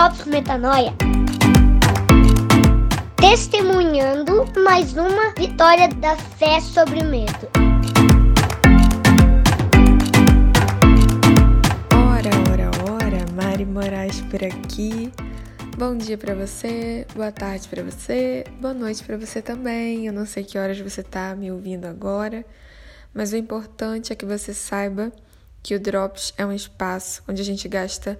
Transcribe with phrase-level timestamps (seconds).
[0.00, 0.94] Drops Metanoia.
[3.16, 7.50] Testemunhando mais uma vitória da fé sobre o medo.
[11.94, 15.12] Ora, ora, ora, Mari Moraes por aqui.
[15.76, 20.06] Bom dia para você, boa tarde para você, boa noite para você também.
[20.06, 22.42] Eu não sei que horas você tá me ouvindo agora,
[23.12, 25.12] mas o importante é que você saiba
[25.62, 28.18] que o Drops é um espaço onde a gente gasta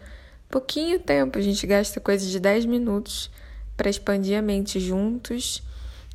[0.50, 3.30] pouquinho tempo, a gente gasta coisa de 10 minutos
[3.76, 5.62] para expandir a mente juntos,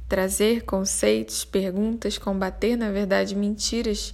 [0.07, 4.13] trazer conceitos, perguntas, combater, na verdade, mentiras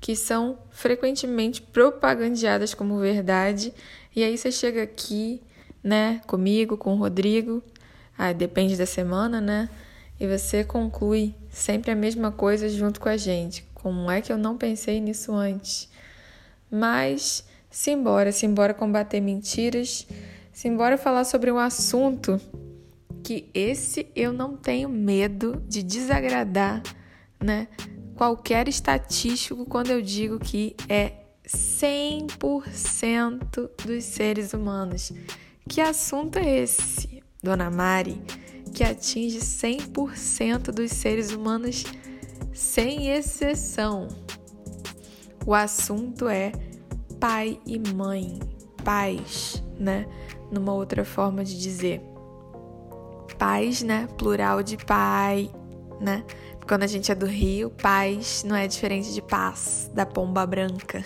[0.00, 3.72] que são frequentemente propagandeadas como verdade.
[4.14, 5.40] E aí você chega aqui,
[5.82, 7.62] né, comigo, com o Rodrigo,
[8.16, 9.70] ah, depende da semana, né?
[10.20, 13.64] E você conclui sempre a mesma coisa junto com a gente.
[13.74, 15.88] Como é que eu não pensei nisso antes?
[16.70, 20.06] Mas simbora, simbora combater mentiras,
[20.52, 22.38] simbora falar sobre um assunto
[23.24, 26.82] que esse eu não tenho medo de desagradar,
[27.42, 27.66] né?
[28.14, 31.14] Qualquer estatístico quando eu digo que é
[31.46, 35.12] 100% dos seres humanos.
[35.68, 38.20] Que assunto é esse, dona Mari,
[38.74, 41.84] que atinge 100% dos seres humanos
[42.52, 44.08] sem exceção?
[45.46, 46.52] O assunto é
[47.22, 48.40] pai e mãe,
[48.84, 50.08] pais, né?
[50.50, 52.02] Numa outra forma de dizer.
[53.38, 54.08] Pais, né?
[54.18, 55.48] Plural de pai,
[56.00, 56.24] né?
[56.66, 61.04] Quando a gente é do Rio, pais não é diferente de paz, da pomba branca.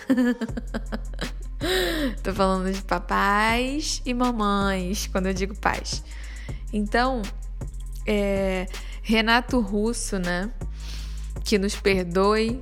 [2.23, 6.03] Tô falando de papais e mamães, quando eu digo pais.
[6.73, 7.21] Então,
[8.07, 8.65] é,
[9.03, 10.51] Renato Russo, né?
[11.43, 12.59] Que nos perdoe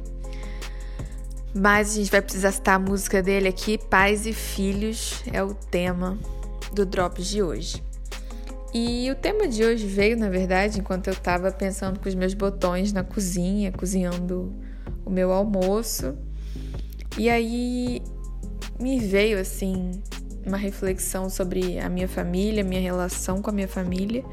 [1.56, 5.54] mas a gente vai precisar citar a música dele aqui, Pais e Filhos, é o
[5.54, 6.20] tema
[6.74, 7.82] do Drops de hoje.
[8.74, 12.34] E o tema de hoje veio, na verdade, enquanto eu estava pensando com os meus
[12.34, 14.54] botões na cozinha, cozinhando
[15.06, 16.14] o meu almoço.
[17.18, 18.02] E aí
[18.78, 19.92] me veio assim
[20.46, 24.26] uma reflexão sobre a minha família, minha relação com a minha família.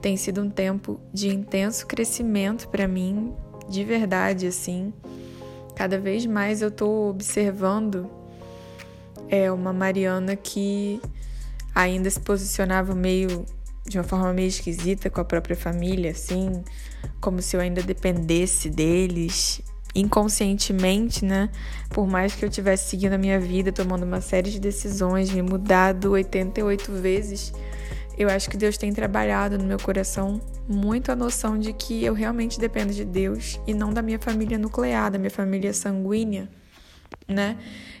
[0.00, 3.34] Tem sido um tempo de intenso crescimento para mim,
[3.68, 4.90] de verdade assim.
[5.74, 8.10] Cada vez mais eu tô observando
[9.28, 11.00] é uma Mariana que
[11.74, 13.46] ainda se posicionava meio
[13.86, 16.62] de uma forma meio esquisita com a própria família, assim,
[17.20, 19.60] como se eu ainda dependesse deles
[19.94, 21.50] inconscientemente, né?
[21.90, 25.42] Por mais que eu tivesse seguindo a minha vida, tomando uma série de decisões, me
[25.42, 27.52] mudado 88 vezes,
[28.22, 32.14] eu acho que Deus tem trabalhado no meu coração muito a noção de que eu
[32.14, 36.48] realmente dependo de Deus e não da minha família nuclear, da minha família sanguínea,
[37.28, 37.58] né?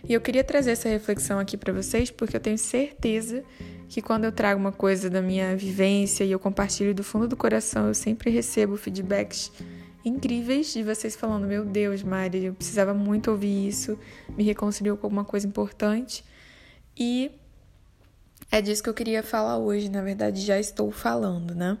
[0.08, 3.44] E eu queria trazer essa reflexão aqui para vocês porque eu tenho certeza
[3.88, 7.36] que quando eu trago uma coisa da minha vivência e eu compartilho do fundo do
[7.36, 9.52] coração, eu sempre recebo feedbacks
[10.04, 13.98] incríveis de vocês falando: Meu Deus, Mari, eu precisava muito ouvir isso,
[14.36, 16.24] me reconciliou com alguma coisa importante.
[16.96, 17.30] E
[18.52, 21.78] é disso que eu queria falar hoje, na verdade já estou falando, né?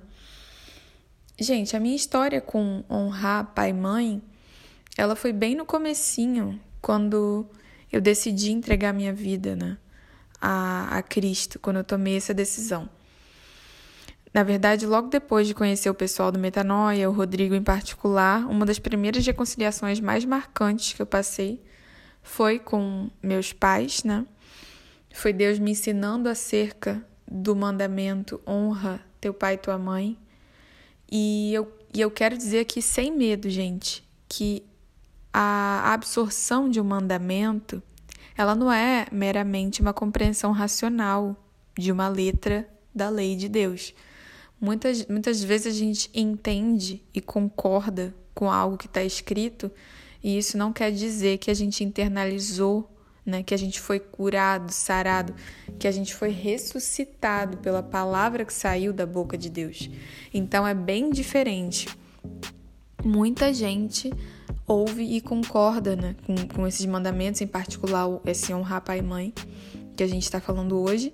[1.38, 4.22] Gente, a minha história com honrar pai e mãe,
[4.96, 7.46] ela foi bem no comecinho, quando
[7.92, 9.76] eu decidi entregar minha vida, né,
[10.40, 12.88] a, a Cristo, quando eu tomei essa decisão.
[14.32, 18.64] Na verdade, logo depois de conhecer o pessoal do Metanoia, o Rodrigo em particular, uma
[18.64, 21.62] das primeiras reconciliações mais marcantes que eu passei
[22.22, 24.24] foi com meus pais, né?
[25.14, 30.18] Foi Deus me ensinando acerca do mandamento honra teu pai e tua mãe.
[31.10, 34.64] E eu, e eu quero dizer aqui sem medo, gente, que
[35.32, 37.82] a absorção de um mandamento,
[38.36, 41.36] ela não é meramente uma compreensão racional
[41.78, 43.94] de uma letra da lei de Deus.
[44.60, 49.70] Muitas, muitas vezes a gente entende e concorda com algo que está escrito,
[50.22, 52.88] e isso não quer dizer que a gente internalizou
[53.24, 53.42] né?
[53.42, 55.34] Que a gente foi curado, sarado,
[55.78, 59.90] que a gente foi ressuscitado pela palavra que saiu da boca de Deus.
[60.32, 61.88] Então é bem diferente.
[63.04, 64.12] Muita gente
[64.66, 69.34] ouve e concorda né, com, com esses mandamentos, em particular esse honrar pai e mãe,
[69.96, 71.12] que a gente está falando hoje.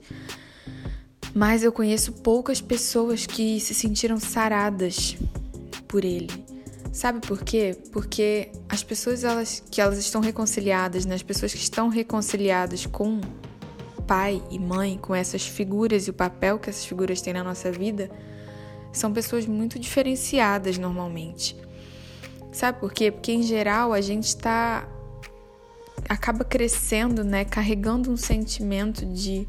[1.35, 5.17] Mas eu conheço poucas pessoas que se sentiram saradas
[5.87, 6.48] por ele
[6.93, 7.77] Sabe por quê?
[7.93, 11.15] Porque as pessoas elas, que elas estão reconciliadas, né?
[11.15, 13.21] as pessoas que estão reconciliadas com
[14.07, 17.71] pai e mãe, com essas figuras e o papel que essas figuras têm na nossa
[17.71, 18.11] vida,
[18.93, 21.57] são pessoas muito diferenciadas normalmente.
[22.51, 23.11] Sabe por quê?
[23.11, 24.89] Porque em geral a gente está
[26.09, 29.47] acaba crescendo, né, carregando um sentimento de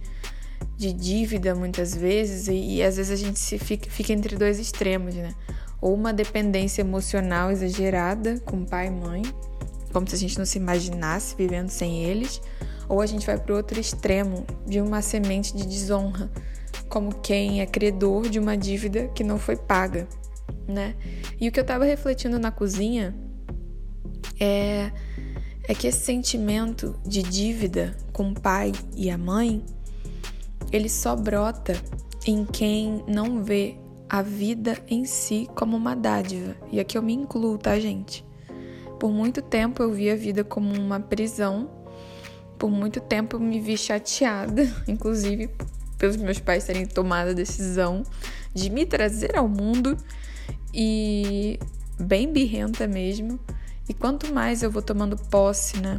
[0.79, 4.59] de dívida muitas vezes, e, e às vezes a gente se fica, fica entre dois
[4.59, 5.35] extremos, né?
[5.81, 9.23] Ou uma dependência emocional exagerada com pai e mãe,
[9.93, 12.41] como se a gente não se imaginasse vivendo sem eles,
[12.87, 16.29] ou a gente vai para o outro extremo de uma semente de desonra,
[16.89, 20.07] como quem é credor de uma dívida que não foi paga,
[20.67, 20.95] né?
[21.39, 23.15] E o que eu estava refletindo na cozinha
[24.39, 24.91] é
[25.69, 29.63] é que esse sentimento de dívida com o pai e a mãe
[30.71, 31.73] ele só brota
[32.25, 33.77] em quem não vê
[34.09, 36.55] a vida em si como uma dádiva.
[36.71, 38.25] E aqui eu me incluo, tá, gente?
[38.99, 41.69] Por muito tempo eu vi a vida como uma prisão.
[42.57, 45.49] Por muito tempo eu me vi chateada, inclusive
[45.97, 48.03] pelos meus pais terem tomado a decisão
[48.53, 49.97] de me trazer ao mundo
[50.73, 51.59] e
[51.99, 53.39] bem birrenta mesmo.
[53.87, 55.97] E quanto mais eu vou tomando posse, né?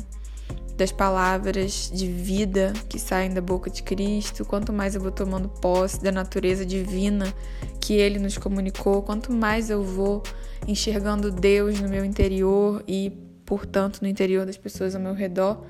[0.80, 5.46] Das palavras de vida que saem da boca de Cristo, quanto mais eu vou tomando
[5.46, 7.30] posse da natureza divina
[7.78, 10.22] que ele nos comunicou, quanto mais eu vou
[10.66, 13.12] enxergando Deus no meu interior e,
[13.44, 15.66] portanto, no interior das pessoas ao meu redor,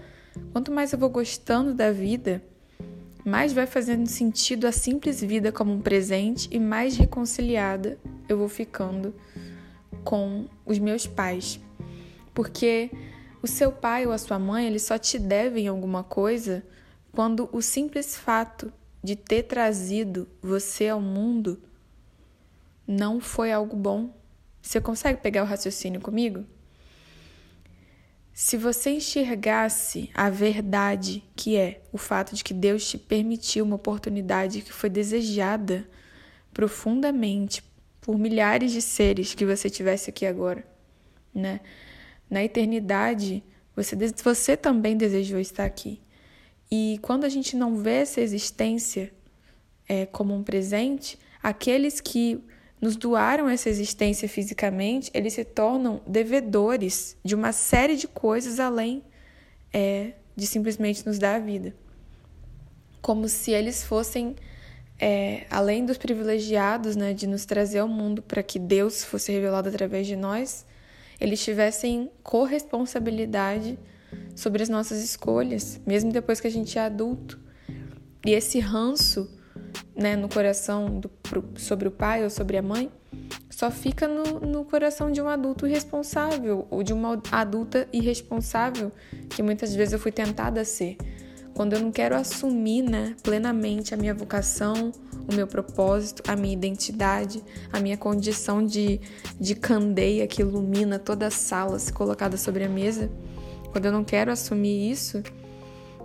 [0.52, 2.40] quanto mais eu vou gostando da vida,
[3.24, 7.98] mais vai fazendo sentido a simples vida como um presente e mais reconciliada
[8.28, 9.12] eu vou ficando
[10.04, 11.58] com os meus pais.
[12.32, 12.90] Porque
[13.42, 16.62] o seu pai ou a sua mãe, eles só te devem alguma coisa
[17.12, 18.72] quando o simples fato
[19.02, 21.60] de ter trazido você ao mundo
[22.86, 24.14] não foi algo bom.
[24.60, 26.44] Você consegue pegar o raciocínio comigo?
[28.32, 33.76] Se você enxergasse a verdade que é o fato de que Deus te permitiu uma
[33.76, 35.88] oportunidade que foi desejada
[36.52, 37.62] profundamente
[38.00, 40.66] por milhares de seres que você tivesse aqui agora,
[41.34, 41.60] né?
[42.30, 43.42] Na eternidade,
[43.74, 46.00] você, você também desejou estar aqui.
[46.70, 49.12] E quando a gente não vê essa existência
[49.88, 52.40] é, como um presente, aqueles que
[52.80, 59.02] nos doaram essa existência fisicamente, eles se tornam devedores de uma série de coisas além
[59.72, 61.74] é, de simplesmente nos dar a vida.
[63.02, 64.36] Como se eles fossem,
[64.98, 69.68] é, além dos privilegiados né, de nos trazer ao mundo para que Deus fosse revelado
[69.68, 70.64] através de nós,
[71.20, 73.78] eles tivessem corresponsabilidade
[74.34, 77.38] sobre as nossas escolhas, mesmo depois que a gente é adulto.
[78.24, 79.30] E esse ranço
[79.94, 81.10] né, no coração do,
[81.56, 82.90] sobre o pai ou sobre a mãe
[83.50, 88.90] só fica no, no coração de um adulto irresponsável ou de uma adulta irresponsável
[89.28, 90.96] que muitas vezes eu fui tentada a ser.
[91.60, 94.92] Quando eu não quero assumir né, plenamente a minha vocação,
[95.30, 98.98] o meu propósito, a minha identidade, a minha condição de,
[99.38, 103.10] de candeia que ilumina toda a sala se colocada sobre a mesa,
[103.72, 105.22] quando eu não quero assumir isso,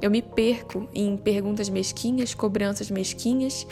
[0.02, 3.66] eu me perco em perguntas mesquinhas, cobranças mesquinhas,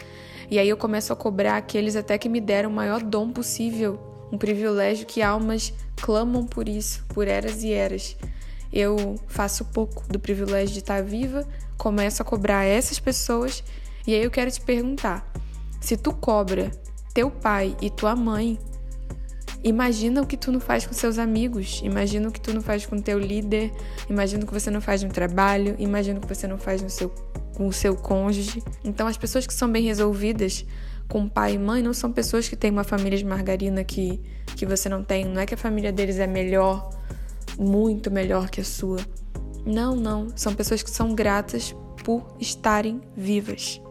[0.50, 4.00] e aí eu começo a cobrar aqueles até que me deram o maior dom possível,
[4.31, 8.15] um privilégio que almas clamam por isso, por eras e eras.
[8.71, 11.47] Eu faço pouco do privilégio de estar viva,
[11.83, 13.62] começo a cobrar essas pessoas,
[14.07, 15.30] e aí eu quero te perguntar:
[15.81, 16.71] se tu cobra
[17.13, 18.57] teu pai e tua mãe,
[19.62, 22.86] imagina o que tu não faz com seus amigos, imagina o que tu não faz
[22.86, 23.69] com teu líder,
[24.10, 26.89] imagina o que você não faz no trabalho, imagina o que você não faz no
[26.89, 27.10] seu,
[27.53, 28.63] com o seu cônjuge.
[28.81, 30.65] Então, as pessoas que são bem resolvidas
[31.10, 34.22] com pai e mãe não são pessoas que têm uma família de margarina que,
[34.55, 35.25] que você não tem.
[35.25, 36.89] Não é que a família deles é melhor,
[37.60, 39.00] muito melhor que a sua.
[39.65, 40.27] Não, não.
[40.36, 43.82] São pessoas que são gratas por estarem vivas.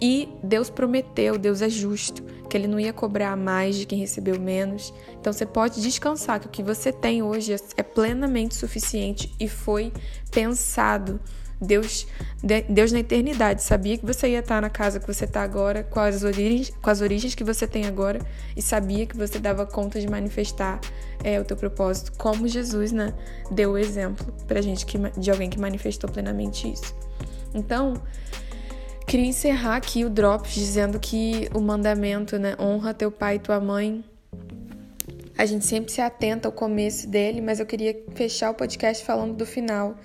[0.00, 4.40] E Deus prometeu, Deus é justo, que Ele não ia cobrar mais de quem recebeu
[4.40, 4.94] menos.
[5.20, 9.92] Então você pode descansar que o que você tem hoje é plenamente suficiente e foi
[10.30, 11.20] pensado.
[11.60, 12.06] Deus,
[12.68, 15.98] Deus na eternidade sabia que você ia estar na casa que você está agora, com
[15.98, 18.20] as, origens, com as origens que você tem agora,
[18.56, 20.80] e sabia que você dava conta de manifestar
[21.24, 23.12] é, o teu propósito, como Jesus né,
[23.50, 26.94] deu o exemplo pra gente que, de alguém que manifestou plenamente isso.
[27.54, 28.00] Então,
[29.08, 32.54] Queria encerrar aqui o Drops dizendo que o mandamento, né?
[32.60, 34.04] Honra teu pai e tua mãe.
[35.36, 39.34] A gente sempre se atenta ao começo dele, mas eu queria fechar o podcast falando
[39.34, 39.96] do final,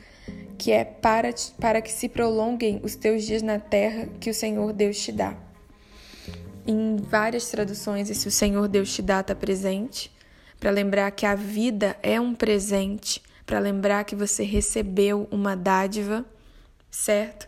[0.64, 1.30] que é para,
[1.60, 5.36] para que se prolonguem os teus dias na terra que o Senhor Deus te dá.
[6.66, 10.10] Em várias traduções, esse o Senhor Deus te dá está presente,
[10.62, 16.24] para lembrar que a vida é um presente, para lembrar que você recebeu uma dádiva,
[16.90, 17.46] certo?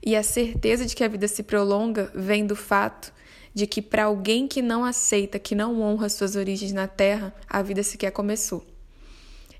[0.00, 3.12] E a certeza de que a vida se prolonga vem do fato
[3.52, 7.60] de que para alguém que não aceita, que não honra suas origens na Terra, a
[7.60, 8.64] vida sequer começou.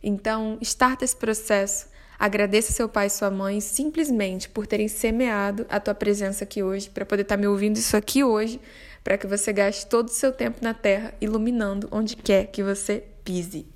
[0.00, 1.90] Então, starta esse processo,
[2.22, 6.88] Agradeça seu pai e sua mãe simplesmente por terem semeado a tua presença aqui hoje,
[6.88, 8.60] para poder estar tá me ouvindo isso aqui hoje,
[9.02, 13.02] para que você gaste todo o seu tempo na terra iluminando onde quer que você
[13.24, 13.66] pise.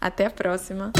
[0.00, 0.92] Até a próxima!